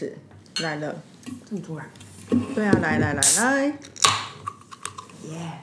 [0.00, 0.16] 是
[0.62, 1.02] 来了，
[1.44, 1.90] 这么突然，
[2.54, 3.66] 对啊，来来来来，
[5.24, 5.58] 耶！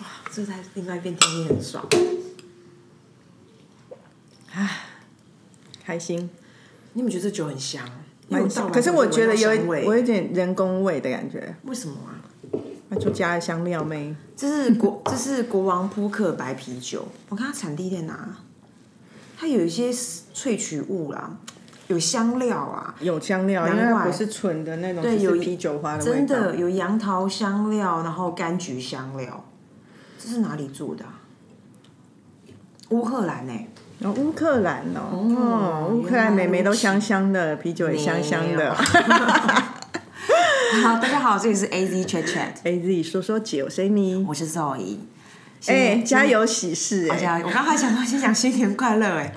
[0.00, 1.86] 哇，这在另外一边听也很爽。
[5.84, 6.28] 开心，
[6.94, 7.88] 你们觉得这酒很香？
[8.72, 12.23] 可是我觉得有一闻到香味我有点人工味的感觉，为什么啊？
[12.94, 14.14] 那就加了香料没？
[14.36, 18.28] 这是国这是国王扑克白啤酒，我看它产地在哪？
[19.36, 21.36] 它有一些萃取物啦，
[21.88, 26.14] 有香料啊，有香料，因为它不是纯的那种，对有啤酒花的味道。
[26.14, 29.44] 真的有杨桃香料，然后柑橘香料，
[30.18, 31.20] 这是哪里做的、啊？
[32.90, 33.68] 乌克兰哎、
[34.02, 38.76] 哦，乌克兰哦，哦哦，乌克兰美眉都香香的，啤酒也香香的。
[40.82, 44.96] 好，大家好，这里是 A Z Chat Chat，A Z 说说酒，C 咪，我是 Zoe。
[45.66, 46.26] 哎，新加！
[46.26, 49.32] 油喜事我刚才想说先讲新年快乐哎，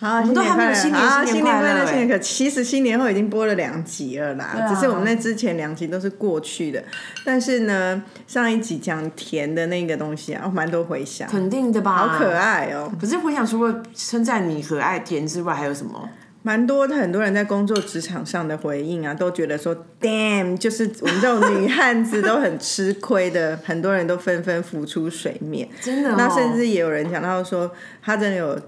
[0.00, 6.82] 好，我们都还没有新年快乐好新年快乐，新年可其实新年后已经播了两集了啦，啊只是我们那之前两集都是过去的，
[7.24, 12.08] 但是呢，上一集讲甜的那个东西啊，哦蛮多回响，肯定的吧？
[12.08, 12.32] 好可。
[12.32, 16.08] 爱哦，可是回想，除了称赞你可爱甜之外，还有什么？
[16.42, 25.68] 蛮多的，很多人在工作职场上的回应啊，都觉得说，damn，就是我们这种女汉子都很吃亏的，很多人都纷纷浮出水面。
[25.80, 27.70] 真的、哦，那甚至也有人讲到说，
[28.02, 28.58] 他真的有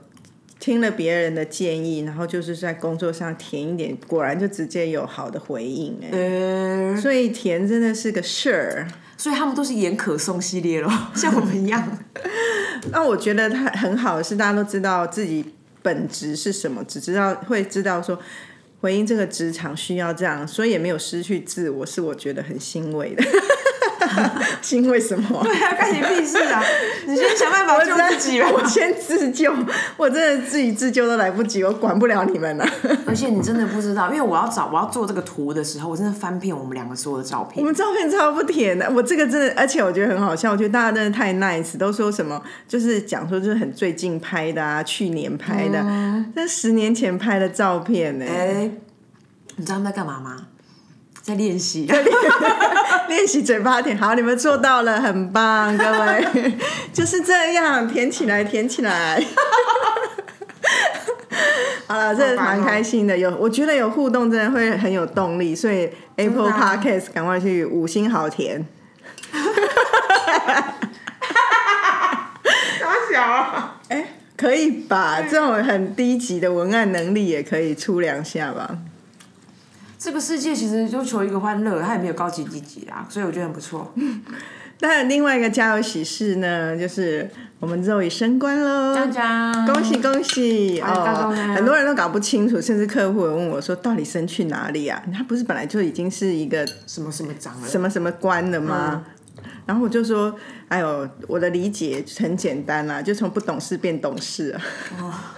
[0.61, 6.09] 听了别人的建议，然后就是在工作上甜一点，果然就直接有好的回应哎。
[6.12, 8.86] 呃，所以甜真的是个事儿。
[9.17, 11.97] 所以他们都是演可颂系列咯，像我们一样。
[12.91, 18.19] 那我觉得他很好的是，大家都知道自己本质是什么，只知道会知道说。
[18.81, 23.23] 回应这个职场需要这样，所以也没有失去自我，是我觉得很欣慰的。
[24.63, 25.41] 欣慰什么？
[25.45, 26.63] 对啊，干你屁事啊！
[27.07, 28.49] 你先想办法救自己吧。
[28.53, 29.53] 我先自救，
[29.97, 32.67] 我真的自己自救都来不及，我管不了你们了。
[33.07, 37.64] 而且你真的不知道，因为我要找我要做这个图的时候，我真的翻遍我们两个所有的照片我片。
[37.67, 45.83] 们照片超不甜的，我这个真的，而且我觉得很好笑，我觉得大家真的太 nice，都说什么就是讲说就是很最近拍的啊，去年拍的，
[46.35, 48.70] 那、十年前拍的照片呢、哎、
[49.57, 50.47] 你知道他们在干嘛吗？
[51.23, 51.89] 在练习。
[53.09, 56.27] 练习嘴巴甜，好，你们做到了，很棒，各位，
[56.93, 59.23] 就是这样，甜起来，甜起来。
[61.87, 68.67] 好了，这好烦哦蛮开心的，有我觉得有互动，真的会很有动力，所以 Apple Podcast 赶快去五星好甜。
[72.81, 73.77] 大小啊！
[73.89, 74.07] 哎，
[74.37, 75.21] 可以吧？
[75.31, 78.79] 这种很低级的文案能力也可以出两下吧？
[80.02, 83.95] 这个世界其实就求一个欢乐，它也没有高级低级啦，所以我觉得很不错。
[84.80, 87.30] 那另外一个家有喜事呢，就是
[87.61, 88.96] 我们肉已升官喽！
[89.64, 95.01] 恭喜恭喜哦很多人都搞不清楚，甚至客户有问我说，到底升去哪里啊？
[95.17, 97.68] 他不是本来就已经是一个什么什么长了？
[97.68, 99.05] 什么什么官了吗？
[99.67, 100.35] 然后我就说，
[100.67, 104.51] 哎呦，我的理解很简单啦、就从不懂事变懂事
[104.98, 105.36] 啊。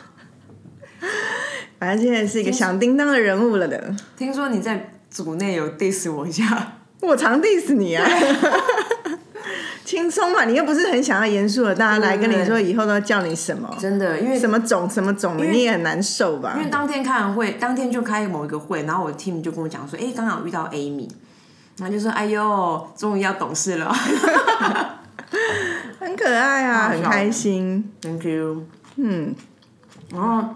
[1.84, 3.94] 反正现在是一个响叮当的人物了的。
[4.16, 8.08] 听说你在组内有 diss 我一下，我常 diss 你啊。
[9.84, 16.64] 轻松嘛，你又不是很想要严肃的，大家来跟你说以后都要叫你什么真的，因为什么种什么种，你也很难受吧因？
[16.64, 21.06] 为当天开完会，当天就开某一个会，然后我 team 就跟我讲说，哎、刚好遇到 Amy，
[21.76, 23.94] 然后就说，哎呦，终于要懂事了
[26.00, 27.92] 很可爱啊，很开心。
[28.00, 28.62] ，Thank you。
[28.96, 29.34] 嗯，
[30.10, 30.48] 然后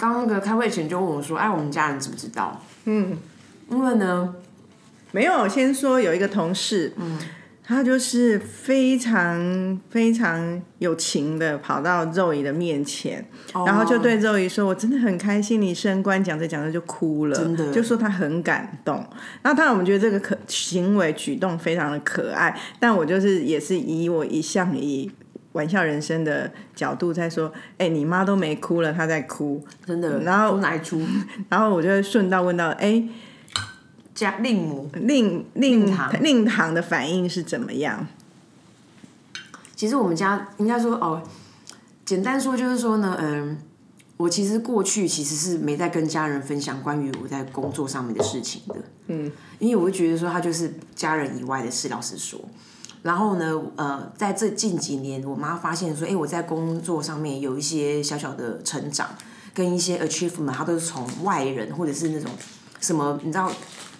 [0.00, 2.58] 刚那个开会前就问我说，哎，我们家人知不知道？
[2.86, 3.18] 嗯，
[3.68, 4.34] 因为呢，
[5.12, 7.18] 没有，先说有一个同事，嗯，
[7.62, 13.22] 他就是非常非常有情的跑到肉姨的面前，
[13.66, 18.96] 然后就对肉姨说：“我真的很开心你升官。”讲着讲着就哭了，真的就说他很感动。
[19.42, 25.10] 然后当然我们觉得这个可行为举动非常的可爱，但我就是也是以我一向以。
[25.52, 31.04] 玩笑人生的角度在说，哎、你妈都没哭了，她在哭，真的，然后哭哪一出？
[31.50, 33.02] 然后我就会顺道问到，哎、
[34.14, 38.06] 家令母，令令令堂令堂的反应是怎么样？
[39.74, 41.22] 其实我们家应该说哦，
[42.04, 43.58] 简单说就是说呢，嗯，
[44.18, 48.76] 我其实过去其实是没在跟家人分享关于我在工作上面的事情的，
[49.08, 52.38] 嗯，因为我会觉得说他就是家人以外的事，老实说。
[53.02, 59.08] 然后呢，呃，在这近几年，我妈发现说，哎，我在工作上面有一些小小的成长，
[59.54, 62.30] 跟一些 achievement，她都是从外人或者是那种
[62.80, 63.50] 什么，你知道，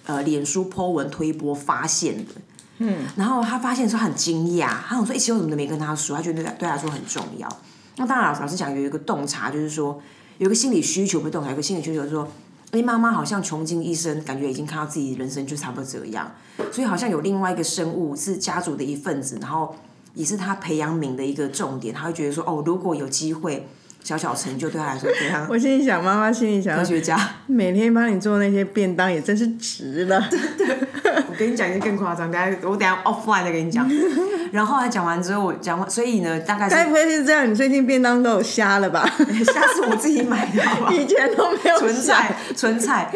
[0.06, 2.32] 呃，脸书 po 文推波发现的。
[2.78, 6.16] 嗯，然后她发现的时候很惊讶，她想说：“哎，其实我怎么都没跟她说？
[6.16, 7.48] 她觉得对对他说很重要。”
[7.96, 10.00] 那当然，老师讲有一个洞察，就是说
[10.38, 12.26] 有一个心理需求，不是洞察，有个心理需求是说
[12.72, 16.30] ：“哎，妈妈好像穷尽一生，感觉已经看到自己人生就差不多这样，
[16.72, 19.74] 所以好像有另外一个生物是家族的一份子，然后
[20.14, 21.94] 也是他培养皿的一个重点。
[21.94, 23.66] 他会觉得说：哦，如果有机会。”
[24.02, 25.46] 小小成就对他来说怎样？
[25.50, 30.18] 我心里想，妈妈心里想，科学家每天帮你做那些便当也真是值了。
[30.24, 33.88] 我跟你讲一个更夸张，等下我等下 offline 再跟你讲。
[34.52, 37.50] 然后他讲完之后，我讲完，所以呢，大概该不会是这样？
[37.50, 39.08] 你最近便当都有虾了吧？
[39.18, 43.10] 虾是我自己买的，以前都没有纯菜，纯菜。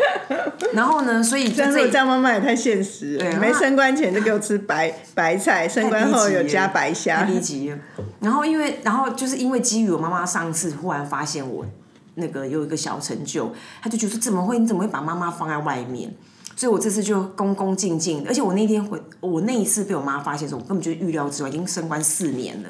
[0.73, 7.75] 然后呢，所以这样这样妈妈也太现实，了，没升官前就给我吃白白菜，升官后有加白虾，低级。
[8.21, 11.67] 然后因为，然后就是因为基于我妈妈上次忽然发现我
[12.15, 14.59] 那个有一个小成就，他就觉得怎么会？
[14.59, 16.15] 你怎么会把妈妈放在外面？
[16.57, 22.69] 所以我这次就恭恭敬敬，而且我那天回我那一次被我妈发现的时候，我根本就是预料之外，已经升官四年了。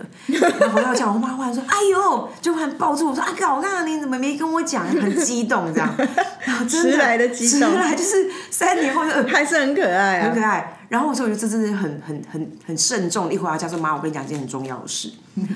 [0.59, 5.95] 然后回到家，我妈忽然说：“哎呦！”就忽然抱住我说：“啊，哥，我看到你怎么没跟我讲？”很激动这样，
[6.45, 10.79] 然后迟来的激动，迟来就是三年后就还是很可爱，很可爱。
[10.89, 15.11] 然后我说：“我觉得这真的很很很很慎重。”一回到家说：“妈，我跟你讲一件很重要的事。”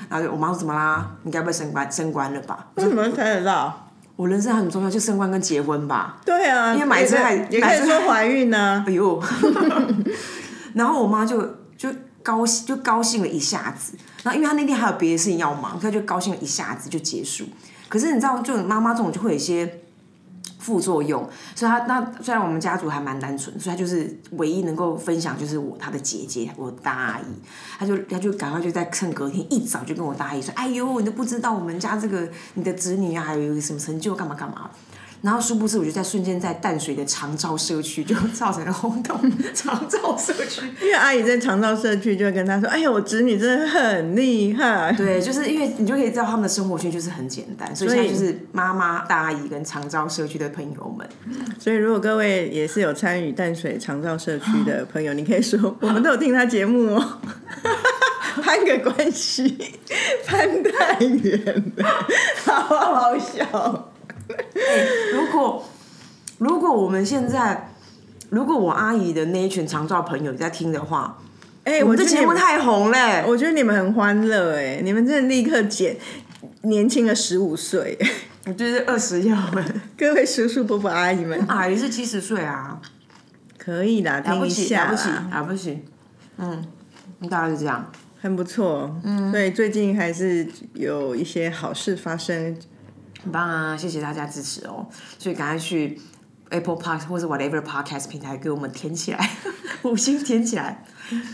[0.09, 1.09] 然后我妈说：“怎么啦？
[1.23, 3.88] 你该不会升官升官了吧？”为什么猜得到？
[4.19, 6.17] 我人生很重要，就升官跟结婚吧。
[6.25, 8.83] 对啊，因为买车还也可以说怀孕呢。
[8.85, 9.17] 哎呦，
[10.75, 11.41] 然后我妈就
[11.77, 11.89] 就
[12.21, 13.93] 高兴，就高兴了一下子。
[14.23, 17.45] 然后因为她那天还有别的事情要忙，她就高兴了一下子就结束。
[17.87, 19.83] 可是你知道，就妈妈这种就会有一些。
[20.69, 27.23] 副作用，所以他那虽然我们家族还蛮单纯，所以他就是唯一能够分享就是我他的姐姐，我大阿姨，
[27.79, 34.69] 他就他就赶快就在趁隔天一早就跟我大阿姨说，哎呦，你都不知道我们家这个你的子女啊，还有什么成就，干嘛干嘛。
[35.21, 39.19] 然后殊不知，我就在瞬间在淡水的长照社区就造成了轰动。
[39.53, 51.07] 长照社区， 因为阿姨在长照社区，就会跟他说：“哎呀，我侄女真的很厉害。”对，就是因为你就可以知道他们的生活圈就是很简单，所以现在就是妈妈、大阿姨跟长照社区的朋友们。
[51.59, 57.19] 所以如果各位也是有参与淡水长照社区的朋友，你可以说我们都有听他节目哦，
[58.41, 59.57] 攀个关系，
[60.25, 61.85] 攀太远了，
[62.45, 63.91] 好好笑。
[65.13, 65.65] 如果
[66.37, 67.73] 如果我们现在，
[68.29, 71.17] 如果我阿姨的那一群长照朋友在听的话，
[71.63, 73.23] 哎，我这节目太红嘞！
[73.27, 75.97] 我觉得你们很欢乐，哎，你们真的立刻减
[76.61, 77.97] 年轻了十五岁，
[78.45, 79.37] 我觉得二十要
[79.97, 82.79] 各位叔叔伯伯阿姨们，阿姨是七十岁啊，
[83.57, 85.83] 可以的，听一下，了不起，了不起，
[86.37, 86.65] 嗯，
[87.29, 87.91] 大概是这样，
[88.21, 92.55] 很不错，嗯，所以最近还是有一些好事发生。
[93.21, 93.75] 很棒啊！
[93.75, 94.87] 谢谢大家支持哦，
[95.17, 95.99] 所以赶快去
[96.49, 99.29] Apple Park 或者 whatever podcast 平台给我们填起来，
[99.83, 100.85] 五星填起来。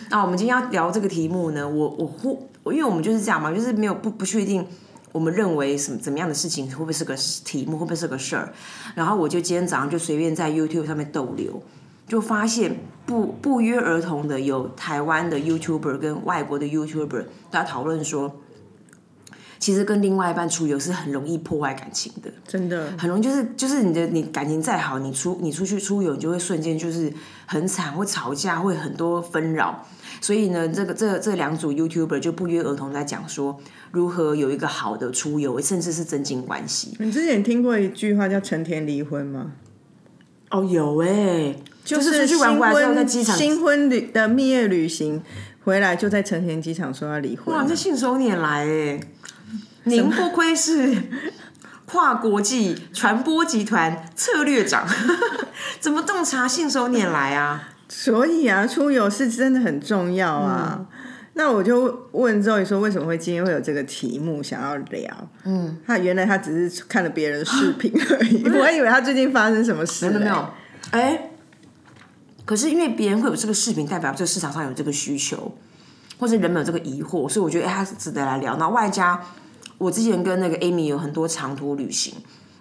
[0.09, 4.65] 那我们今天要聊这个题目呢，我我忽因为我们就是这样嘛，就是没有不不确定，
[5.11, 8.51] 我们认为什么怎么样的事情会不会是个题目，会不会是个事儿。
[8.95, 11.61] 然后我就今天早上就随便在 YouTube 上面逗留，
[12.07, 18.41] 就发现不不约而同的有台湾的 YouTuber 跟外国的 YouTuber 大家讨论说。
[19.59, 27.11] 其实跟另外一半出游是很容易破坏感情的，真的很容易就是就是你的你感情再好，你出你出去出游，你就会瞬间就是
[27.45, 29.85] 很惨，会吵架，会很多纷扰。
[30.21, 33.59] 所以呢，这个这这两组 YouTuber 就不约而同在讲说
[33.91, 36.95] 如何有一个好的出游，甚至是增进关系。
[36.99, 39.51] 你之前听过一句话叫“成田离婚”吗？
[40.51, 45.21] 哦，有哎，就是出去玩玩那机场新婚旅的蜜月旅行
[45.63, 47.53] 回来，就在成田机场说要离婚。
[47.53, 48.99] 哇，这信手拈来哎。
[49.85, 50.95] 您不愧是
[51.85, 54.85] 跨国际传播集团策略长，
[55.79, 57.69] 怎么洞察信手拈来啊？
[57.87, 60.85] 所以啊，出游是真的很重要啊。
[61.37, 65.29] 那我就问周宇说，为什么会今天会有这个题目想要聊？
[65.43, 70.07] 嗯，他原来他只是看了别人的视频而已， 我还以为他最近发生什么事。
[70.09, 70.49] 没有没有，
[70.91, 71.29] 哎，
[72.45, 75.55] 可是因为别人会有这个视频，代表这个市场上有这个需求，
[76.17, 78.57] 或者人们有这个疑惑，所以我觉得哎，他是值得来聊。
[78.57, 79.21] 那外加。
[79.77, 82.13] 我之前跟那个 Amy 有很多长途旅行，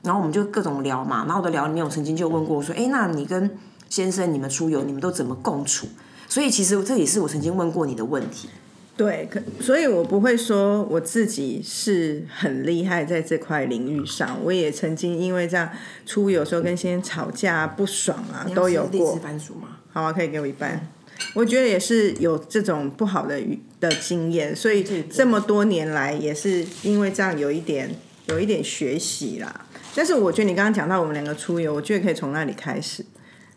[0.03, 1.25] 然后我们就各种聊嘛。
[1.27, 5.87] 然后我的聊里面，我曾经就问过说：“哎，那你跟先生你们出游，你们都怎么共处？”
[6.29, 8.49] 所以其实这也是我曾经问过你的问题。
[8.97, 14.39] 对，可所以我不会说我自己是很厉害在这块领域上。
[14.45, 15.69] 我也曾经因为这样
[16.07, 19.17] 出游时候跟先生吵架不爽啊，都有过。
[19.17, 19.79] 番薯吗？
[19.93, 20.89] 好啊，可以给我一半。
[21.35, 23.41] 我觉得也是有这种不好的
[23.81, 27.95] 的经验，所以这么多年来也是因为这样有一点
[28.27, 29.67] 有一点学习啦。
[29.95, 33.05] 但是我觉得你刚刚讲到我们两个出游，我觉得可以从那里开始，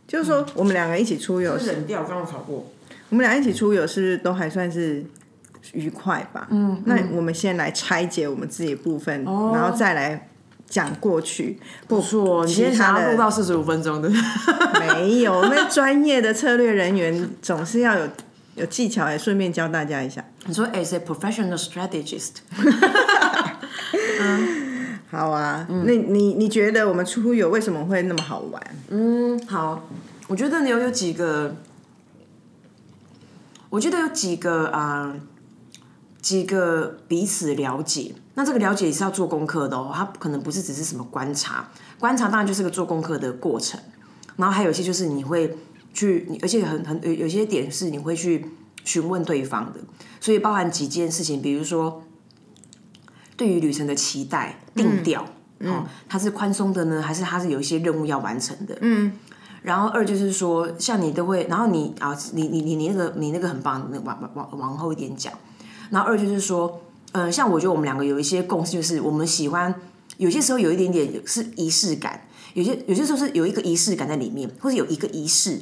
[0.08, 1.56] 就是说我们两个一起出游。
[1.56, 2.72] 冷掉，刚刚吵过。
[3.10, 5.04] 我们俩一起出游是不是都还算是
[5.74, 6.48] 愉快吧？
[6.52, 10.30] 嗯，那我们先来拆解我们自己的部分，然后再来
[10.70, 11.60] 讲过去。
[11.88, 14.10] 不错，你今天想要录到四十五分钟的，
[14.80, 18.08] 没有，那专业的策略人员总是要有
[18.56, 20.24] 有技巧，也顺便教大家一下。
[20.46, 22.32] 你说 as a professional strategist，
[24.20, 28.62] 嗯 好啊，那你你觉得我们出游为什么会那么好玩？
[28.90, 29.88] 嗯，好，
[30.28, 31.56] 我觉得有有几个，
[33.70, 35.20] 我觉得有几个啊、呃
[36.22, 38.14] 几个彼此了解。
[38.36, 41.70] 那这个了解也是要做功课的哦，它可能不是只是什么观察，
[42.00, 43.80] 观察当然就是个做功课的过程。
[44.36, 45.58] 然后还有一些就是你会
[45.94, 48.46] 去，你而且很很有有些点是你会去
[48.84, 49.80] 询问对方的，
[50.20, 52.04] 所以包含几件事情，比如说
[53.36, 55.26] 对于旅程的期待定调，
[55.62, 58.78] 哦，它是宽松的呢，还是它是有一些任务要完成的？
[58.82, 59.14] 嗯。
[59.64, 65.34] 然后二就是说，像你都会，然后你啊，你你你你那个你那个很棒，那往往往后一点讲。
[65.90, 69.74] 然后二就是说，呃，像我觉得我们两个有一些共识，就是我们喜欢
[70.18, 75.62] 有些时候有一点点是仪式感，有些有些时候是有一个仪式感在里面，或者有一个仪式，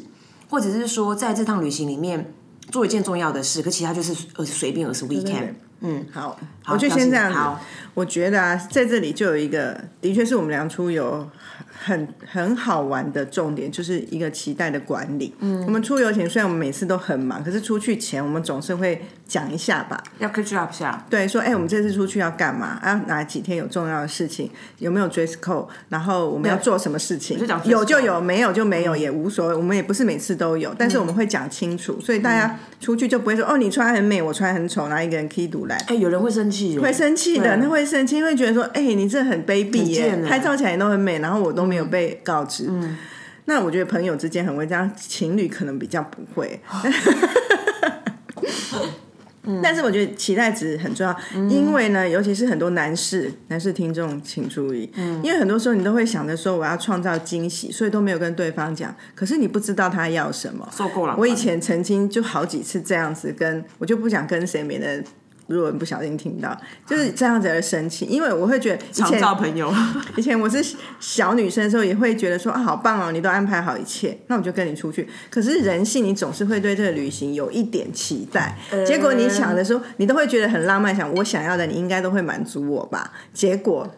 [0.50, 2.34] 或者是说在这趟旅行里面
[2.72, 5.54] 做一件重要的事，可其他就是呃随便，而是 weekend。
[5.82, 7.60] 嗯，好，我就先这样
[7.94, 11.30] 我觉得啊，在这里就有一个，的确是我们俩出游
[11.78, 15.34] 很很好玩的重点，就是一个期待的管理。
[15.40, 20.04] 嗯，我们出游前虽然我们每次都很忙，可是出去前我们总是会讲一下吧。
[20.20, 21.06] 要 catch up 下。
[21.10, 22.80] 对，说哎、我们这次出去要干嘛？
[22.82, 24.50] 啊，哪几天有重要的事情？
[24.80, 25.68] 有没有 dress code？
[25.90, 29.56] 然后我们要做什么事情就有就有，没有就没有，也无所谓。
[29.56, 35.76] 我们也不是每次都有，但是我们会讲清楚，所以大家出去就不会说哦，你穿很美，我穿很丑，然后一个人 key 独来。
[35.88, 42.68] 哎，有人会生气，会生气的，对那会生气，会觉得说，哎、你这很卑鄙耶拍照起来都很美，然后我都没有被告知。
[42.70, 42.98] 嗯
[43.48, 46.60] 那我觉得朋友之间很会这样，情侣可能比较不会。
[49.62, 51.16] 但是我觉得期待值很重要，
[51.48, 60.68] 因为呢，尤其是很多男士男士听众请注意，嗯因为很多时候你都会想着说我要创造惊喜，所以都没有跟对方讲，可是你不知道他要什么。
[60.76, 61.16] 受够了。
[61.16, 65.04] 我以前曾经就好几次这样子跟，我就不想跟谁，免得
[65.48, 69.74] 如果不小心听到，就是这样子而生气，因为我会觉得以常前交朋友，
[70.18, 75.08] 以前我是小女生的时候，也会觉得说啊，好棒哦，你都安排好一切，那我就跟你出去。
[75.30, 83.12] 可是人性，你总是会对这个旅行有一点期待，结果你想的时候，你都会觉得很浪漫，想我想要的，你应该都会满足我吧？
[83.34, 83.90] 结果。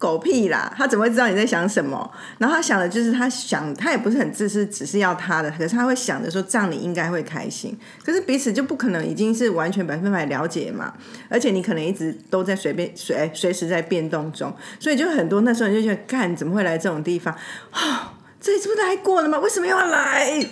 [0.00, 0.72] 狗屁啦！
[0.76, 2.10] 他怎么会知道你在想什么？
[2.38, 7.78] 然后他想的就是他想，他也不是很自私，只是要他的，可是他会想着说这样你应该会开心。
[8.02, 10.94] 可是彼此就不可能已经是完全百分百了解嘛，
[11.28, 17.36] 而且你可能一直都在随便随随时在变动中，所以就很多那时候你就觉得，干怎么会来这种地方？
[18.40, 19.38] 这里是不是来过了吗？
[19.38, 20.42] 为什么要来？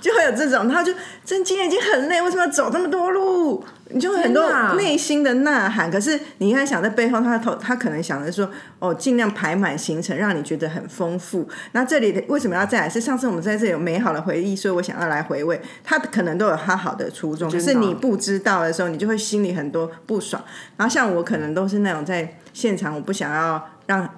[0.00, 0.92] 就会有这种，他就
[1.24, 3.64] 真今天已经很累，为什么要走这么多路？
[3.90, 5.90] 你就会很多内心的呐喊。
[5.90, 11.46] 可是你应该想在背后，他头他可能想的是说，哦，尽量排满行程，让你觉得很丰富。
[11.72, 12.88] 那这里的为什么要再来？
[12.88, 15.60] 是上次我们在这里有美好的回忆，所以我想要来回味。
[15.82, 20.42] 他可能都有他好的初衷，可是你不知道的时候，你就会心里很多不爽。
[20.76, 24.08] 然后像我可能都是那种在现场，我不想要让。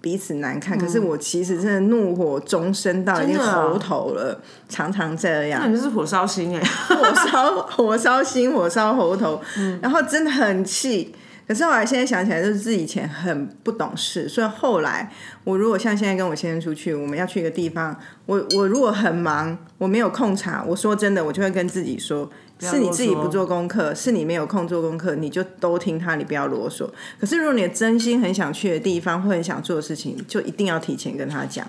[0.00, 5.68] 彼此难看，可是我其实真的怒火中生到已经喉头了，常常这样那。
[5.68, 6.62] 你就是火烧心哎。
[6.62, 9.40] 火烧火烧心， 火烧喉头，
[9.80, 11.14] 然后真的很气。
[11.48, 15.08] 可是后来现在想起来，就是自己以前很不懂事，所以后来
[15.44, 22.28] 我如果像现在跟我先生出去，我们要去一个地方，我我如果很忙，我没有空查，我说真的，我就会跟自己说，要
[22.58, 26.88] 是你自己不做功课，是你没有空做功课，你就都听他，你不要啰嗦。
[27.20, 31.66] 可是如果你真心很想去的地方或很想做的事情，就一定要提前跟他讲，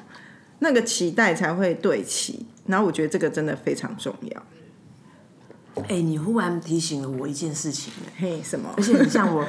[0.59, 2.45] 那个期待才会对齐。
[2.67, 4.43] 然后我觉得这个真的非常重要。
[5.89, 8.69] 哎、你忽然提醒了我一件事情哎，嘿，什么？
[8.75, 9.45] 而且你像我，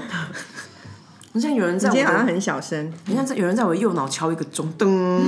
[1.33, 5.21] 你像有人在我，今天好像很小声，你像在有人在我右脑敲一个钟，噔。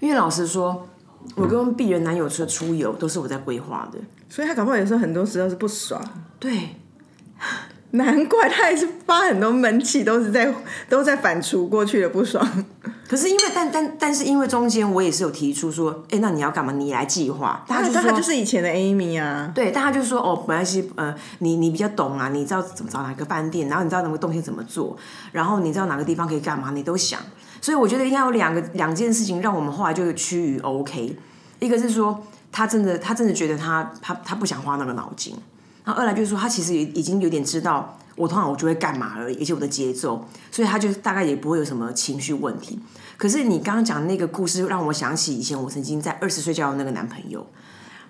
[0.00, 0.88] 因为老实说，
[1.34, 6.02] 我跟鄙人男友的出游都是我在规划的，所以他搞不好有时候很多时候是不爽，
[6.38, 6.76] 对，
[7.92, 10.52] 难怪他也是发很多闷气，都是在
[10.88, 12.46] 都在反刍过去的不爽。
[13.08, 16.72] 可是因为但但但是因为中间我也是有提出说，哎、那你要干嘛？
[16.72, 17.64] 你来计划。
[17.68, 24.96] 他就说但他就是以前的 Amy 啊，对，但他就说哦，本来是，呃，你你比较懂啊，你知道怎么找哪个饭店，然后你知道哪个东西怎么做，
[25.30, 27.20] 然后你知道哪个地方可以干嘛，你都想。
[27.60, 31.16] 所以我觉得应该有两个两件事情让我们后来就趋于 OK，
[31.60, 32.20] 一个是说
[32.56, 35.36] 他真的他真的觉得他他他不想花那个脑筋，
[35.84, 42.80] 然后二来就是说他其实也已经有点知道我通常我就会干嘛而已，而且我的节奏，所以他就大概也不会有什么情绪问题。
[43.18, 47.46] 可是你刚刚讲的那个故事让我想起以前我曾经在二十岁交的那个男朋友。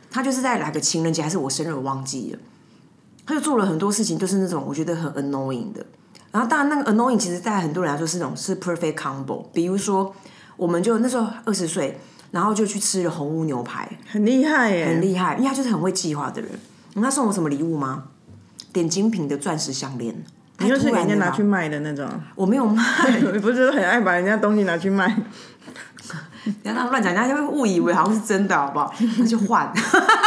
[0.09, 2.39] 他就是在来个情人节还是我生日我忘记了，
[3.27, 5.85] 他就做了很多事情，就是那种我觉得很 annoying 的。
[6.31, 10.15] 然后当然那个 annoying 其实在很多人来说是那种是 perfect combo，比如说
[10.57, 11.99] 我们就那时候二十岁，
[12.31, 16.51] 然后就去吃了红屋牛排，很厉害耶，很厉害，因为他就是很会计划的人。
[16.95, 18.05] 你知道他送我什么礼物吗？
[18.73, 20.15] 点精品的钻石项链。
[20.59, 22.83] 你就是人家拿去卖的那种，我没有卖，
[23.33, 25.07] 你不是很爱把人家东西拿去卖？
[26.63, 28.95] 不要让他乱讲，人家就会误以为好像是真的，好不好？
[29.19, 29.71] 那就换，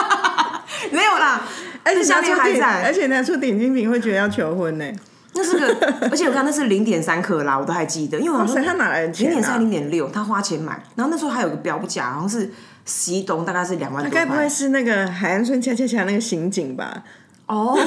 [0.91, 1.41] 没有啦。
[1.84, 4.86] 而且拿出在而且拿出点精品会觉得要求婚呢。
[5.33, 9.59] 那是个，而且我看那是零点三克拉，我都还记得，因为好像他哪来的零钱啊点三、？
[9.59, 12.51] 零点六，他花钱买，然后那时候还有个标价，好像是
[12.86, 14.50] 西东，大概是两万多该不会。
[14.50, 17.03] 是那个海岸村恰恰恰那个刑警吧？
[17.45, 17.77] 哦，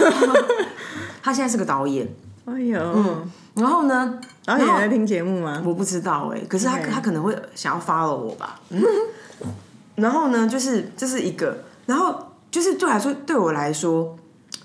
[1.22, 2.08] 他现在是个导演，
[2.46, 5.62] 哎呦，然后呢，导演在听节目吗？
[5.64, 8.60] 我不知道哎、可是他他可能会想要 follow 我吧。
[8.70, 8.82] 嗯
[9.96, 14.16] 然后呢，就是这是一个，然后就是对我来说，对我来说，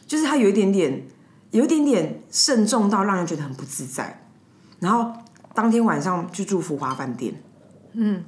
[0.08, 1.04] 就是他有一点点，
[1.52, 4.24] 有一点点慎重到让人觉得很不自在。
[4.80, 5.12] 然后
[5.54, 7.34] 当天晚上去住福华饭店，
[7.94, 8.24] 嗯，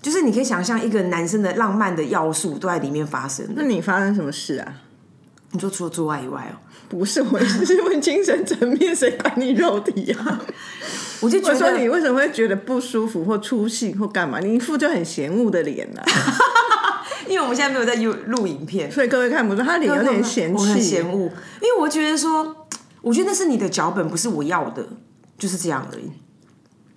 [0.00, 3.46] 就是你可以想象一个男生的浪漫的要素都在里面发生。
[3.56, 4.72] 那你发生什么事啊？
[5.52, 6.54] 你说除了做爱以外哦，
[6.88, 10.40] 不是，我是问精神层面，谁管你肉体啊？
[11.20, 14.38] 我就觉得说你得为什么会觉得不舒服或出戏或干嘛？
[14.38, 16.00] 你一副就很嫌恶的脸呐、
[17.30, 21.08] 因为我们现在没有在录录影片，所以各位看不出他脸有点嫌我很弃嫌。
[21.08, 22.66] 恶，因为我觉得说，
[23.00, 24.84] 我觉得那是你的脚本，不是我要的，
[25.38, 26.10] 就是这样而已。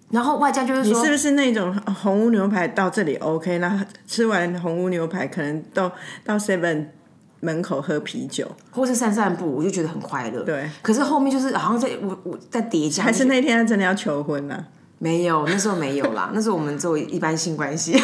[0.09, 3.59] 然后外加就是说，你是不是那种红屋牛排到这里 OK？
[3.59, 5.91] 那吃完红屋牛排，可能到
[6.23, 6.87] 到 Seven
[7.39, 10.43] 门口喝啤酒，或是散散步，我就觉得很快乐。
[10.43, 10.69] 对。
[10.81, 14.65] 可是后面就是好像在我我在叠加，还是那天他真的要求婚呢、
[14.99, 17.95] 没有，那时候没有啦，那时候我们做一般性关系，一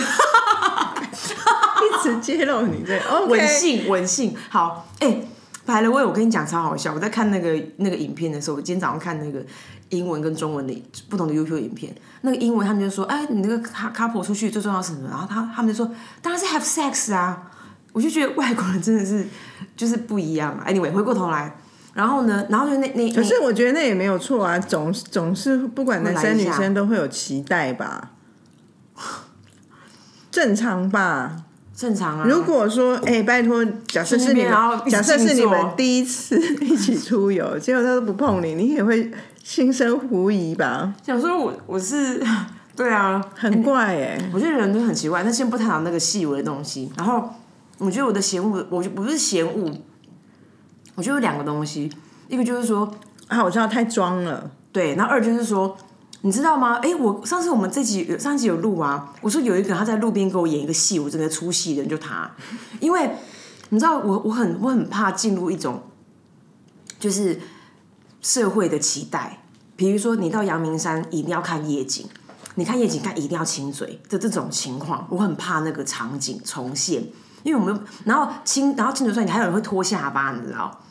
[2.15, 4.35] 直揭露你这 OK 吻性吻性。
[4.49, 5.21] 好，哎、
[5.65, 6.93] 百了，我我跟你讲超好笑。
[6.93, 9.43] 我在看那个那个影片的时候，我今天早上看那个
[9.89, 11.93] 英文跟中文的不同的 YouTube 影片。
[12.21, 15.07] 那个英文他们就说，哎，你那个 cou- couple 出去最重要是什么？
[15.09, 17.51] 然后他他们就说，当然是 have sex 啊。
[17.91, 19.25] 我就觉得外国人真的是
[19.75, 20.65] 就是不一样啊。
[20.67, 21.55] Anyway，回过头来，
[21.95, 28.11] 然后呢，然后就那那可是我觉得那也没有错啊，总总是不管男生女生都会有期待吧，
[30.29, 31.45] 正常吧。
[31.79, 32.25] 正常啊。
[32.27, 34.51] 如果说，哎、拜托，假设是你们，
[34.89, 39.09] 假设是你们第一次一起出游， 结果他都不碰你，你也会
[39.41, 40.93] 心生狐疑吧？
[41.05, 42.21] 想说我我是
[42.75, 45.23] 对啊，很怪哎、我觉得人都很奇怪。
[45.23, 47.29] 那先不谈到那个细微的东西，然后
[47.77, 49.71] 我觉得我的嫌恶，我就不是嫌恶，
[50.95, 51.89] 我觉得有两个东西，
[52.27, 52.93] 一个就是说，
[53.29, 55.77] 啊，我知道太装了，对，然后二就是说，
[56.21, 56.75] 你知道吗？
[56.81, 62.29] 哎，我上次我们这集上集有录啊，我说有一个他在路边给我演一个戏，我真的出戏的人就他，
[62.79, 63.11] 因为
[63.69, 65.83] 你知道我我很我很怕进入一种
[66.99, 67.39] 就是
[68.21, 69.43] 社会的期待，
[69.75, 72.07] 比如说你到阳明山一定要看夜景。
[72.55, 77.01] 你看夜景，看一定要亲嘴的这种情况，我很怕那个场景重现，
[77.43, 80.81] 因为我们然后亲，然后亲嘴出来，你还有人会拖下巴，你知道？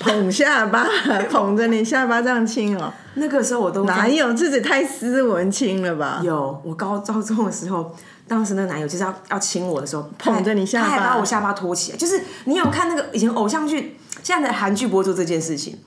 [0.00, 0.86] 捧下巴，
[1.30, 4.32] 捧着你下巴这样亲哦、那个时候我都哪有？
[4.32, 6.20] 这也太斯文亲了吧？
[6.22, 7.94] 有，我高高中的时候，
[8.28, 11.98] 当时那个男友就是要要亲我的时候，捧着你下巴他还把我下巴托起来。
[11.98, 15.78] 就是你有看那个以前偶像剧，现在的韩剧不会做这件事情。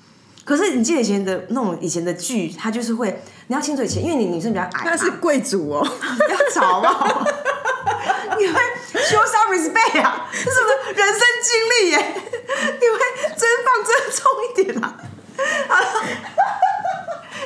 [0.43, 7.25] 可是你记得以前的那种以前的剧，他就是会你要亲嘴前，因为你女生比较矮那，是贵族哦、 不要吵好不好？
[8.37, 8.53] 你会
[8.93, 14.19] show some respect 啊，这是我的人生经历耶，你会尊放尊重
[14.49, 14.97] 一点啊。
[15.69, 15.85] 好了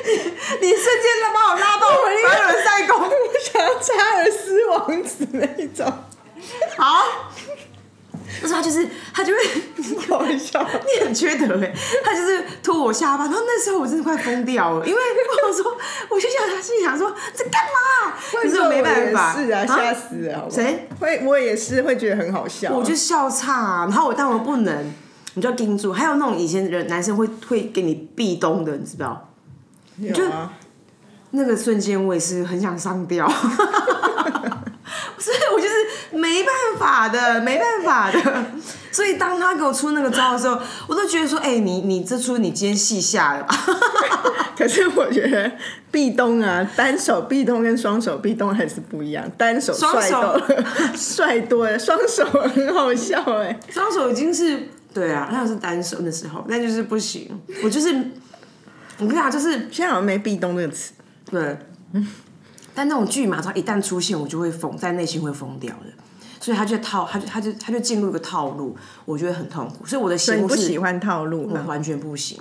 [0.04, 1.86] 你你瞬间的把我拉到
[2.24, 3.10] 凡尔赛宫，我
[3.44, 5.86] 想要查尔斯王子那一种，
[6.78, 7.32] 好。
[8.42, 9.38] 那时候他就是他就会，
[10.08, 10.62] 好笑。
[10.84, 11.72] 你很缺德哎，
[12.04, 15.76] 他就是拖我下巴，然后那时候我真的快疯掉了，因为我想说，
[16.08, 18.14] 我就想心里想说在干嘛？
[18.32, 20.88] 可是我没办法，是啊，吓死了，好好谁？
[21.00, 21.22] 会？
[21.24, 22.76] 我也是会觉得很好笑啊。
[22.76, 24.92] 我就笑岔、啊，然后我但我不能，
[25.34, 25.92] 你就要盯住。
[25.92, 29.32] 还有那种以前人男生会会给你壁咚的，你知道？
[29.98, 30.52] 有啊，
[31.30, 33.26] 那个瞬间我也是很想上吊，
[35.18, 38.44] 所以我就是没办法的，没办法的。
[38.92, 43.54] 所以当他给我出那个招的时候，我都觉得说，哎、你你这出你今天戏下了吧？
[44.56, 45.52] 可是我觉得
[45.90, 49.30] 壁咚啊，单手壁咚跟双手壁咚还是不一样。
[49.36, 53.58] 单手双手帅多了，帅多了，双手很好笑哎。
[53.68, 57.38] 双手已经是对啊，那是单手的时候，那就是不行。
[57.62, 57.88] 我就是
[58.98, 60.94] 我跟你讲，就是现在好像没壁咚这个词。
[61.30, 61.58] 对，
[62.76, 65.86] 但那种剧马上一旦出现，我就会疯，在内心会疯掉的。
[66.38, 69.86] 所以他就套，他就他就他就进入一个套路，我觉得很痛苦。
[69.86, 71.50] 所以我的所以你形式不喜欢套路？
[71.50, 72.38] 我完全不行。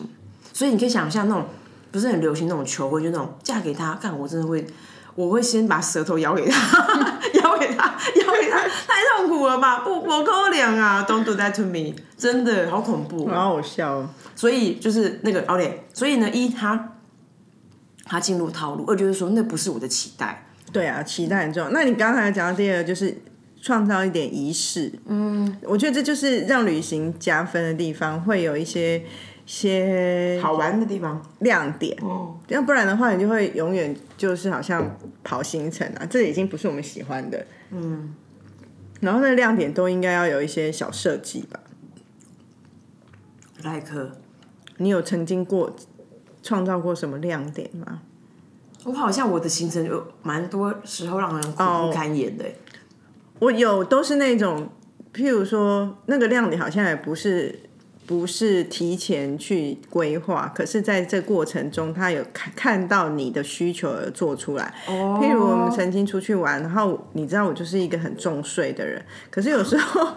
[0.54, 1.46] 所以你可以想象那种
[1.92, 4.68] 不是很流行那种求婚，就那种嫁给他，干我真的会，
[5.16, 6.78] 我会先把舌头咬给他，
[7.42, 9.80] 咬给他，咬给他，太痛苦了吧？
[9.80, 13.28] 不，我可怜啊！Don't do that to me，真的好恐怖。
[13.30, 14.10] 好好笑哦。
[14.36, 16.95] 所以就是那个奥利，所以呢，一他
[18.06, 20.46] 他进入套路，二就是说那不是我的期待。
[20.72, 21.70] 对啊，期待很重要。
[21.72, 23.18] 那你刚才讲到第二个就是
[23.62, 29.02] 创造一点仪式，嗯，我觉得这就是让旅行加分的地方，会有一些
[29.46, 31.98] 些好玩的地方，亮点。
[32.02, 37.46] 哦，要不然的话，你就会永远就是好像跑行程啊，这已经不是我们喜欢的。
[37.72, 38.14] 嗯，
[39.00, 41.60] 然后那亮点都应该要有一些小设计吧。
[43.64, 44.18] 来克，
[44.78, 45.76] 你有曾经过
[46.46, 48.02] 创造过什么亮点吗？
[48.84, 52.46] 我好像我的行程有蛮多时候让人苦不堪言的。
[53.40, 54.70] 我有都是那种，
[55.12, 57.62] 譬如说那个亮点好像也不是
[58.06, 64.72] 不是提前去规划，可是在这过程中，他有看看到你的需求而做出来。
[64.88, 70.10] 哦，譬如我们曾经出去玩，然后你知道我就是一个很重睡的人，可是有时候。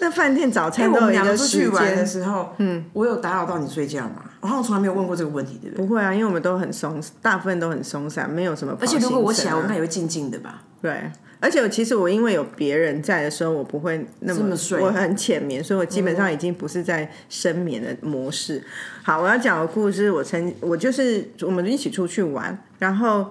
[0.00, 4.24] 那饭店早餐都有一个时间的时候，嗯，我有打扰到你睡觉吗？
[4.40, 5.86] 我好像从来没有问过这个问题，对不对？
[5.86, 8.76] 不会啊，因为我们都很松，大部分都很松散，没有什么。
[8.80, 10.62] 而且如果我起来，我应该也会静静的吧？
[10.80, 18.62] 对，而且其实我因为有别人在的时候，我不会那么睡，我很浅眠，所以我基本上已经不是在深眠的模式。
[19.02, 23.30] 好，我要讲的故事，我曾我就是我们一起出去玩，然后。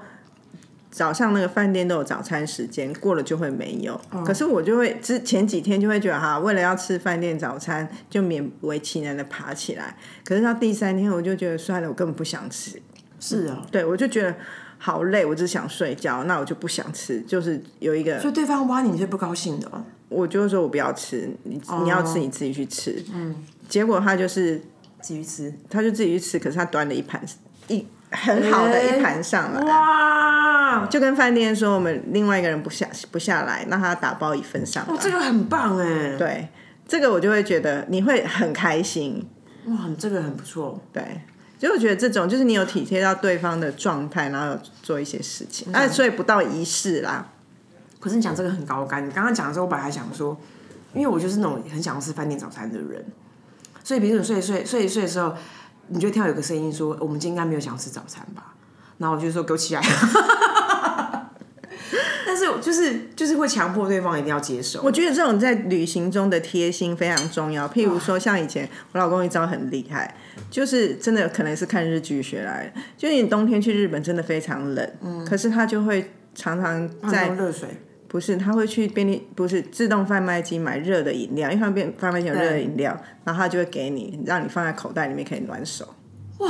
[0.91, 3.99] 早上那个饭店都有早餐时间，过了就会没有。
[4.25, 9.95] 可是我就会之前几天就会觉得哈，为了要吃饭店早餐，就勉为其难的爬起来。
[10.25, 12.81] 可是到第三天，我就觉得算了，我根本不想吃。
[13.19, 14.35] 是啊，对我就觉得
[14.77, 17.21] 好累，我只想睡觉，那我就不想吃。
[17.21, 19.69] 就是有一个，所以对方挖你是不高兴的。
[20.07, 23.03] 我就说我不要吃，你你要吃你自己去吃。
[23.13, 23.35] 嗯，
[23.67, 24.59] 结果他就是
[25.01, 26.39] 自己吃，他就自己去吃。
[26.39, 27.23] 可是他端了一盘
[27.67, 27.85] 一。
[28.11, 30.85] 很好的一盘上来，哇！
[30.87, 34.93] 就跟饭店说，我们另外一个人不下不下来，让他打包一份上来。
[34.93, 36.15] 哇，这个很棒哎！
[36.17, 36.49] 对，
[36.87, 39.27] 这个我就会觉得你会很开心。
[39.65, 40.81] 哇，这个很不错。
[40.91, 41.21] 对，
[41.59, 47.27] 就我觉得这种就是你有体贴到对方的状态，然后有做一些事情，哎，所以不到仪式啦。
[47.99, 50.35] 可是你讲这个很高干，你刚刚讲的时候，我本来想说，
[50.93, 53.05] 因为我就是那种很想要吃饭店早餐的人，
[53.83, 55.35] 所以比如你睡睡睡一睡的时候。
[55.89, 58.53] 你就听到有个声音说：“我们今天应该没有想要吃早餐吧？”
[58.97, 59.81] 然后我就说：“给我起来！”
[62.25, 64.81] 但是就是就是会强迫对方一定要接受。
[64.83, 67.67] 我觉得这种在旅行中的贴心非常重要。
[67.67, 70.15] 譬如说，像以前我老公一招很厉害，
[70.51, 72.81] 就是真的可能是看日剧学来的。
[72.95, 77.67] 就是你冬天去日本真的非常冷，嗯，可是他就会常常在热水。
[78.09, 85.93] 不是，他会去便利，不是自动贩卖机买热的饮料，因为他便贩卖机有热的饮料，然后他就会给你，让你放在口袋里面可以暖手。
[86.39, 86.49] 哇，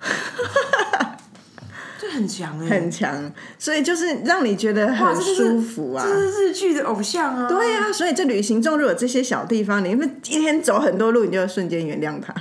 [2.00, 6.06] 这很强哎，很强，所以就是让你觉得很舒服啊。
[6.06, 7.48] 这是日剧的偶像啊。
[7.48, 12.32] 对啊，所以这旅行中如果这些小地方，你们一天走很多路，你就瞬间原谅他。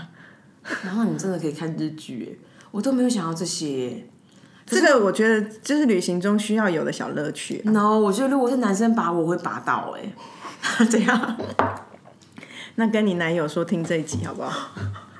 [0.83, 4.05] 然后你真的可以看日剧，我都没有想到这些。
[4.69, 7.61] 这个我觉得就是旅行中需要有的小乐趣。
[7.65, 11.37] No，我觉得如果是男生拔我会拔到哎， 怎样？
[12.75, 14.71] 那跟你男友说听这一集好不好？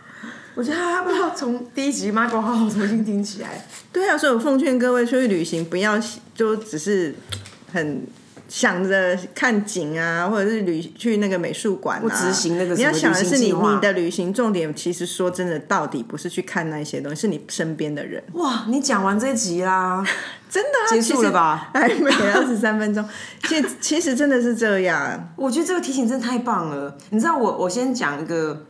[0.56, 3.66] 我觉得他要不要从第一集妈给我好好重新听起来？
[3.92, 6.00] 对啊，所以我奉劝各位出去旅行不要
[6.36, 7.16] 就只是
[7.72, 8.06] 很。
[8.50, 12.34] 想着看景啊，或者是旅去那个美术馆啊，
[12.76, 18.24] 你要想的是你你的旅行重点，其实说真的，到底不是去看那些东西，是你身边的人。
[18.34, 20.04] 哇，你讲完这集啦，
[20.50, 21.70] 真的结束了吧？
[21.76, 23.08] 还没二十三分钟，
[23.48, 25.32] 其其实真的是这样。
[25.36, 26.98] 我觉得这个提醒真的太棒了。
[27.12, 28.66] 你知道，我我先讲一个，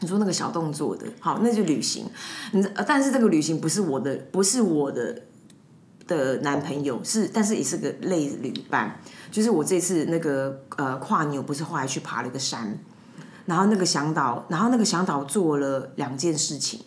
[0.00, 2.04] 你说那个小动作的，好，那就旅行。
[2.52, 5.22] 你但是这个旅行不是我的，不是我的。
[6.06, 9.00] 的男朋友是，但是也是个类旅伴。
[9.30, 12.78] 就是我这次那个呃跨年，我不是后来去爬了一个山，
[13.46, 16.80] 然后那个向导，然后那个向导做了两件事情。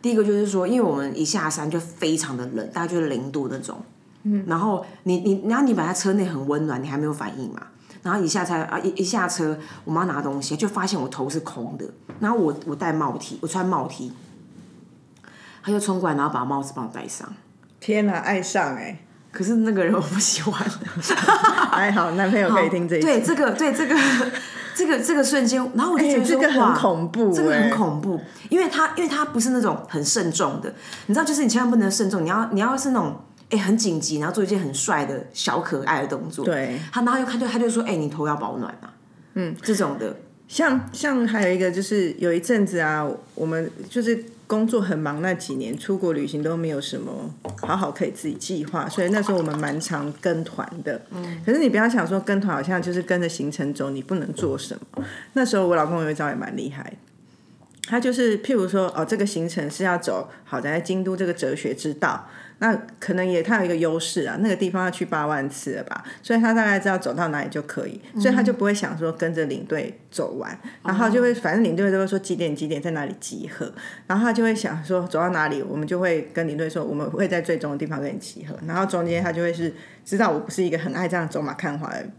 [0.00, 3.82] 第一个就是说，因为我们一下山就非常的冷，大概就是零度那种。
[4.22, 4.44] 嗯。
[4.46, 7.66] 然后你你然后你本来车内很温暖，你还没有反应嘛？
[8.02, 11.84] 然后一下车啊一一下车，我们要拿东西，就发现我头是空的。
[12.18, 14.10] 然后我我戴帽 T，我穿帽 T，
[15.62, 17.30] 他就冲过来，然后把帽子帮我戴上。
[17.80, 18.98] 天哪，爱上哎！
[19.32, 20.64] 可是那个人我不喜欢。
[21.72, 23.00] 还好，男朋友可以听这一。
[23.00, 23.96] 对这个，对这个，
[24.74, 30.72] 这个这个瞬间，然后我就觉得这个很恐怖，这个很恐怖，因为他因为他不是那种很慎重的，
[31.06, 33.18] 你知道，就是你千万不能慎重，你要你要是那种
[33.50, 36.44] 哎、很紧急，然后做一件很帅的小可爱的动作。
[36.44, 38.92] 对，他然后又看就，他就说：“哎、你头要保暖啊。”
[39.34, 40.14] 嗯，这种的，
[40.46, 51.00] 像像还有一个就是有一阵子啊，我们就是工作很忙那几年，出国旅行都没有什么好好可以自己计划，所以那时候我们蛮常跟团的。
[51.12, 55.04] 嗯，可是你不要想说跟团好像就是跟着行程走，你不能做什么。
[55.34, 56.92] 那时候我老公有一招也蛮厉害。
[57.86, 62.28] 他就是，譬如说，哦，这个行程是要走好在京都这个哲学之道，
[62.60, 73.72] 那可能也他有一个优势啊，那个地方要去八万次了吧，所以他大概知道走到哪里就可以，所以他就不会想说跟着领队走完，然后就会反正领队都会说几点几点在哪里集合，
[74.06, 79.72] 然后他就会想说走到哪里，我们就会跟领队说我们会在最终的地方跟你集合，然后中间他就会是
[80.04, 82.12] 知道我不是一个很爱这样走马看花的人，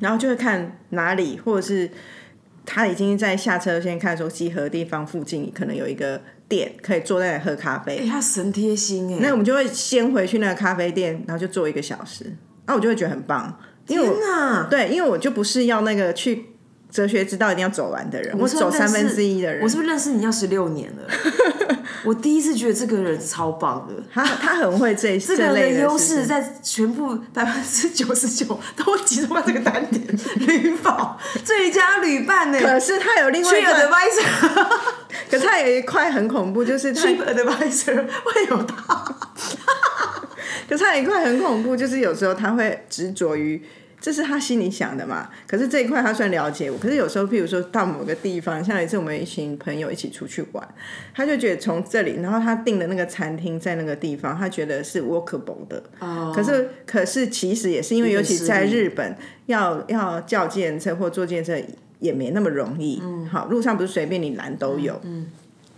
[0.00, 1.90] 然后就会看哪里或者是。
[2.66, 6.20] 他已经在下车先看说集合的地方附近可能有一个
[6.50, 12.36] 店可以坐在那里喝咖啡，哎、他神贴心哎、那我们就会先回去那个咖啡店，然后就坐一个小时，
[12.66, 14.66] 那我就会觉得很棒，因为我天哪！
[14.68, 16.46] 对，因为我就不是要那个去
[16.90, 19.62] 哲学之道一定要走完的人，我走三分之一的人。
[19.62, 21.02] 我，是不是认识你要十六年了？
[22.02, 23.94] 我第一次觉得这个人超棒的。
[24.12, 30.02] 他他很会这 这个人的优势在全部百分之九十九都集中在这个单点，
[30.46, 32.58] 旅保最佳旅伴呢？
[32.60, 34.74] 可是他有另外一个，Advisor
[35.30, 38.94] 可是他有一块很恐怖，就是他，Trip Advisor 会有他，
[40.68, 43.60] 可是他有一块很恐怖，就是有时候他会执着于。
[44.02, 45.28] 这是他心里想的嘛？
[45.46, 50.66] 可是这一块他算了解我，可是有时候，譬如说到某个地方，像有一次我们一群朋友一起出去玩，
[51.14, 55.82] 他就觉得从这里，然后他订的那个餐厅在那个地方，他觉得是 workable 的。
[55.98, 61.62] 哦可是，可是其实也是因为，尤其在日本，要要叫计程车或坐计程车
[62.00, 63.00] 也没那么容易。
[63.02, 65.00] 嗯，好，路上不是随便你拦都有。
[65.04, 65.28] 嗯，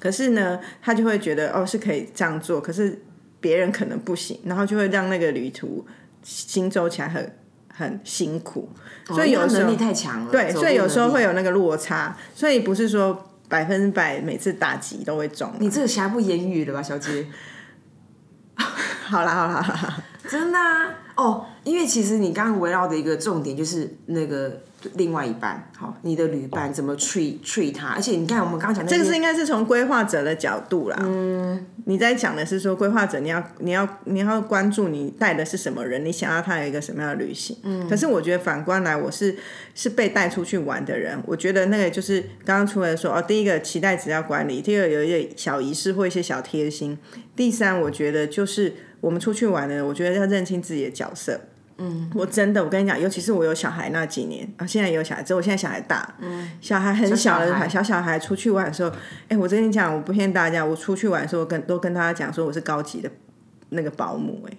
[0.01, 3.03] 可是呢，他就会觉得哦是可以这样做，可是
[3.41, 5.85] 别人可能不行，然后就会让那个旅途
[6.23, 7.37] 行走起来很
[7.73, 8.69] 很辛苦。
[9.07, 15.57] 所以有时候能力太强了，对，所以有时候会有那个落差，所以不是说百分之百每次打击都会中啊。
[15.59, 17.27] 你这个瑕不掩瑜了吧，小姐？
[18.57, 24.63] 好啦好啦好啦，真的啊，哦，因为其实你刚刚围绕的一个重点就是那个
[24.95, 30.99] 另外一半，好，你的旅伴怎么 treat treat 他，而且你看我们刚刚讲这个是应该是从规划者的角度啦。
[31.01, 37.57] 嗯，你在讲的是说规划者你要你要你要关注你带的是什么人，你想要他有一个什么样的旅行。
[37.63, 39.37] 嗯，可是我觉得反观来，我是
[39.75, 46.99] 是被带出去玩的人，我觉得那个就是刚刚出来说哦，第一个期待值要管理，第二有一些小仪式或一些小贴心，
[47.37, 51.41] 第三我觉得就是我们出去玩呢，我觉得要认清自己的角色。
[51.79, 57.69] 嗯，我真的，我跟你讲，尤其是我有小孩那几年啊，现在也有小孩，只有我现在小孩大，嗯，小孩很小的小小孩。
[57.69, 58.93] 小小孩出去玩的时候，
[59.29, 63.11] 哎、我跟你讲，我不骗大家，我出去玩的时候跟都跟大家讲说我是高级的
[63.71, 64.57] 那个保姆、哎，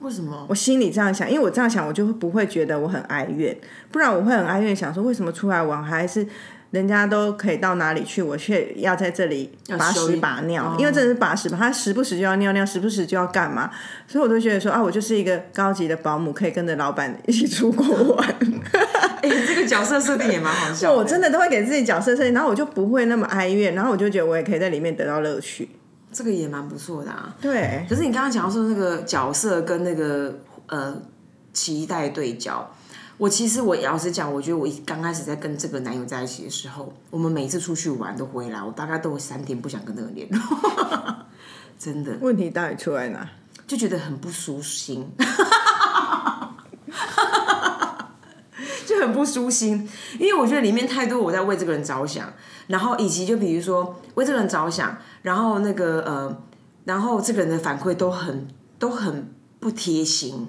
[0.00, 0.46] 为什么？
[0.48, 3.56] 我心里这样想，因为我这样想，我就会不会觉得我很哀怨，
[3.90, 6.26] 不然我会很哀怨，想说为什么出来玩还是
[6.70, 13.70] 人家都可以到哪里去，我却要在这里把屎把尿，因为真的是把屎把，他时不时就要尿尿，时不时就要干嘛，
[14.06, 18.28] 所以我都觉得说啊，我就是一个高级的保姆，可以跟着老板一起出国玩。
[19.20, 20.96] 哎、这个角色设定也蛮好笑的。
[20.96, 25.68] 我真的都会给自己角色设定，然后我就不会那么哀怨，然后我就觉得我也可以在里面得到乐趣。
[26.12, 27.34] 这个也蛮不错的啊。
[27.40, 30.96] 对，可是你刚刚讲到说那个角色跟那个呃
[31.52, 32.70] 期待对焦，
[33.18, 40.40] 我其实我老实讲，我觉得我一刚开始在跟这个男友在一起的时候，我们每次出去玩都回来，我大概都有三天不想跟那个联络，
[41.76, 43.28] 真的问题到底出在哪？
[43.66, 45.10] 就觉得很不舒心。
[48.86, 49.86] 就很不舒心，
[50.18, 52.32] 因为我觉得里面太多我在为这个人着想，
[52.68, 56.42] 然后以及就比如说为这个人着想，然后那个呃，
[56.84, 60.48] 然后这个人的反馈都很都很不贴心，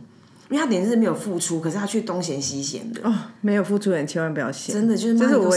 [0.49, 5.49] 因为他点是没有付出，可是他却东嫌西嫌的，哦，没有付出的人千万不要嫌，真的就是这是我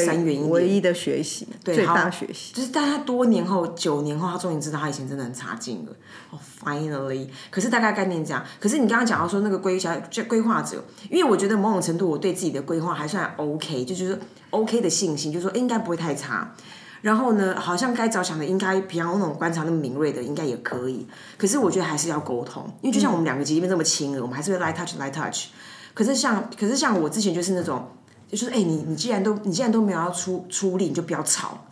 [0.50, 2.52] 唯一的学习，最大学习。
[2.54, 5.92] 就是但他多年后九年后，他终于知道他以前真的很差劲了。
[6.30, 8.44] 哦、f i n a l l y 可是大概概念这样。
[8.60, 14.18] 可是你刚刚讲到说那个规划就规划者，因为我觉得某种程度我对自己的规划还算 OK，就就是
[14.50, 16.54] OK 的信心，就是说应该不会太差。
[17.02, 21.06] 然后呢，好像该着想的，应该平常那种观察那么敏锐的，应该也可以。
[21.36, 25.48] 可是我觉得还是要沟通，因为就像我们两个即便这么亲了，我们还是会 light touch touch。
[25.92, 27.86] 可是像可是像我之前就是那种，
[28.28, 31.66] 就是哎、你你既然都你既然都没有要出出力，你就不要吵。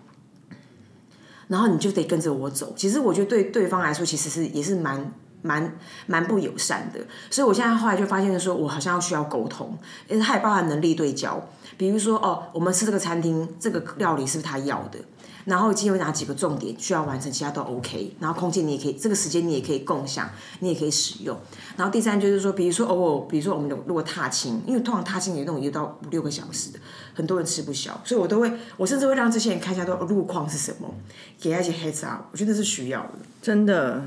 [1.47, 2.73] 然后你就得跟着我走。
[2.77, 5.13] 其实我觉得对对方来说，其实是也是蛮
[5.43, 7.01] 蛮蛮不友善的。
[7.31, 9.77] 所以我现在后来就发现说，我好像要需要沟通，
[10.09, 11.41] 因为他也包含能力对焦。
[11.77, 14.99] 比如说，哦，我们吃这个餐厅这个料理是不是他要的？
[15.45, 18.15] 然后今天有哪几个重点需要完成，其他都 OK。
[18.21, 20.29] 然后空间你也可以，这个时间你也可以共享，
[20.61, 21.37] 你也可以使用。
[21.77, 26.79] 然后第三就是说，比如说偶尔，比如说我们如果踏青，因为通常踏青也那种一到五六个小时的，
[27.15, 30.93] 很多人吃不消，所以我都会，我甚至会让这些人看一下都路况是什么，
[31.41, 34.03] 给他一些 heads up，我觉得是需要的，真的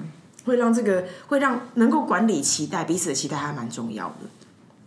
[0.45, 4.15] 会让这个会让能够管理期待彼此的期待还蛮重要的。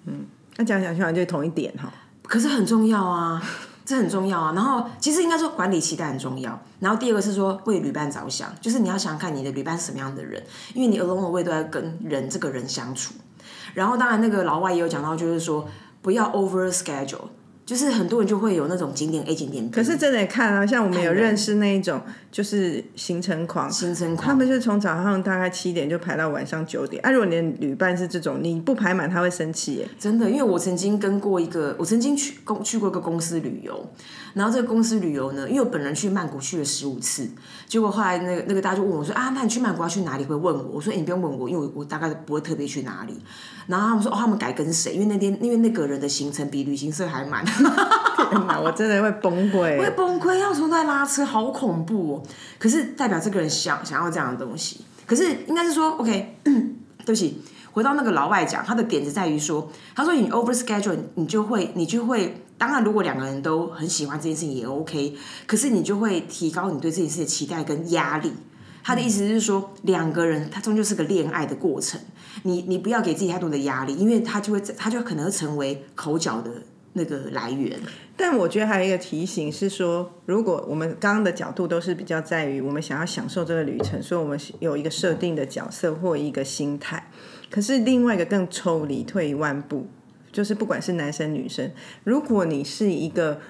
[0.07, 1.93] 嗯那讲讲去好像就同一点哈。
[2.23, 3.43] 可是很重要啊，
[3.87, 4.53] 这很重要啊。
[4.55, 6.61] 然后其实应该说管理期待很重要。
[6.81, 10.43] 然后第二个是说为旅伴着想，就是你要想想看你的旅伴是什么样的人，
[10.75, 13.15] 因为你 along the way 都在跟人这个人相处。
[13.73, 15.67] 然后当然那个老外也有讲到，就是说
[16.03, 17.29] 不要 over schedule。
[17.65, 22.01] 就是很多人就会有那种景点 A 景点 B，可是真的看啊，像我们有认识那一种，
[22.37, 27.03] 就是行程狂，行程狂他们就从早上大概七点就排到晚上九点。
[27.03, 29.89] 啊，如果你的旅伴是这种，你不排满他会生气耶。
[29.99, 33.89] 真的，因为我曾经跟过一个，我曾经去公去过一个公司旅游，
[34.35, 37.27] 然后这个公司旅游呢，因为我本人去曼谷去了十五次，
[37.67, 40.25] 结果后来那个那个大家就问我说啊，那你去曼谷要去哪里？
[40.27, 43.19] 会问我，我说、欸、你不用问我，因为我我大概不会特别去哪里。
[43.67, 44.93] 然后他们说哦，他们改跟谁？
[44.93, 49.81] 因为那天因为那个人的行程比旅行社还满， 天哪，我真的会崩溃。
[49.81, 52.23] 会崩溃，要从那拉车，好恐怖哦。
[52.59, 57.41] 可是代表这个人想想要这样的东西，可是应该是说，OK， 对不起，
[57.73, 68.33] 回到那个老外讲，他的点子在于说，他说你 over schedule，你就会你就会，当然如果两个人都很喜欢这件事情也 OK，可是你就会提高你对这件事的期待跟压力。
[68.83, 72.01] 他的意思是说，两个人他终究是个恋爱的过程，
[72.45, 76.51] 你你不要给自己太多的压力，因为他就会他就可能会成为口角的
[76.97, 77.79] 那个来源。
[78.17, 87.11] 但我觉得还有一个提醒是说，如果我们刚刚的角度都是比较在于我们想要享受这个旅程，所以我们有一个设定的角色或一个心态。
[87.51, 89.87] 可是另外一个更抽离，退一万步，
[90.33, 91.71] 就是不管是男生女生，
[92.05, 93.41] 如果你是一个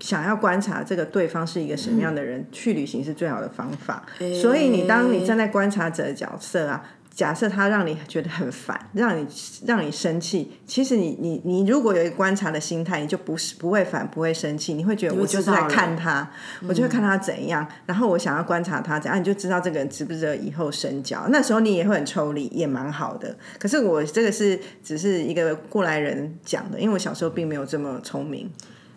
[0.00, 4.06] 想要观察这个对方是一个什么样的人，去旅行是最好的方法。
[4.40, 6.84] 所以你当你站在观察者的角色啊。
[7.12, 9.26] 假设他让你觉得很烦，让你
[9.66, 16.30] 让你生气，其实你你你如果有一个观察的心态，你就不是不会烦，不会生气，你会觉得我就是在看他，
[16.66, 21.26] 我就会看他怎样，然后我想要观察他怎样，你就知道这个人值不值得以后深交。
[21.28, 23.36] 那时候你也会很抽离，也蛮好的。
[23.58, 28.50] 可是我这个是只是一个过来人讲的，因为我小时候并没有这么聪明。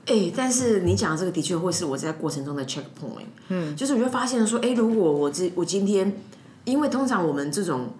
[0.06, 6.14] 哎、但是你讲的这个的确会是我在过程中的 checkpoint，嗯，就是我会发现说，哎、如果我这我今天，
[6.66, 7.94] 因为通常我们这种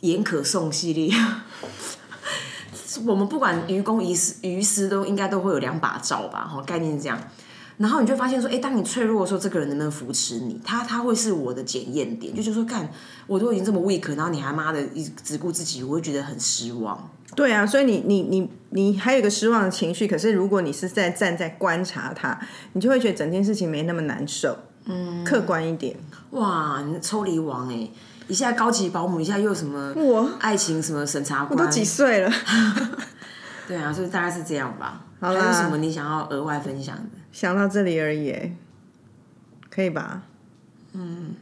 [0.00, 1.14] 严可颂系列，
[3.06, 7.18] 我们不管愚公移私于私都应该都会有两把照吧，哈，概念是这样。
[7.76, 10.60] 然后你就发现说，哎、当你脆弱的时候，这个人能不能扶持你？
[10.64, 12.90] 他他会是我的检验点，就觉得说，看
[13.28, 17.08] 我都已经这么 weak，然后你还妈的一只顾自己，我会觉得很失望。
[17.36, 22.36] 对啊，所以你你你你还有一个失望的情绪，可是如果你是在站在观察他，
[22.72, 24.58] 你就会觉得整件事情没那么难受。
[24.86, 25.96] 嗯，客观一点。
[26.30, 27.88] 哇，你抽离王哎、
[28.26, 32.30] 一下高级保姆，一下又什么我爱情什么审查官，我都几岁了，
[33.66, 35.00] 对啊，所以大概是这样吧。
[35.20, 37.02] 好啦还有什么你想要额外分享的？
[37.32, 38.52] 想到这里而已，
[39.70, 40.22] 可以吧？
[40.92, 41.34] 嗯，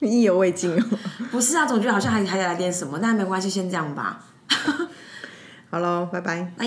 [0.00, 0.98] 意犹未尽哦。
[1.30, 4.24] 不是啊，总觉得好像还还得来点什么，但没关系，先这样吧。
[5.70, 6.52] 好喽，拜拜。
[6.56, 6.66] 拜。